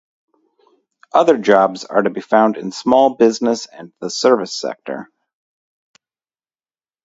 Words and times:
Other 1.13 1.37
jobs 1.37 1.85
are 1.85 2.01
to 2.01 2.09
be 2.09 2.21
found 2.21 2.57
in 2.57 2.71
small 2.71 3.13
business 3.13 3.67
and 3.67 3.93
the 3.99 4.09
service 4.09 4.55
sector. 4.59 5.11